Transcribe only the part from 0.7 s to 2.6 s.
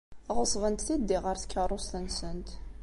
tiddit ɣer tkeṛṛust-nsent.